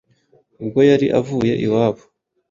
[0.61, 2.03] ubwo yari avuye iwabo